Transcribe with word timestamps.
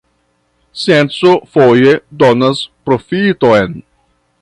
Scienco 0.73 1.45
foje 1.45 2.01
donas 2.09 2.69
proﬁton. 2.83 3.83